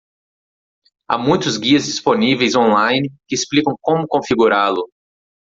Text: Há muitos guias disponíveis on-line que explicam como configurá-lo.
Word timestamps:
Há 1.07 1.15
muitos 1.15 1.57
guias 1.57 1.85
disponíveis 1.85 2.55
on-line 2.55 3.13
que 3.27 3.35
explicam 3.35 3.75
como 3.83 4.07
configurá-lo. 4.07 4.89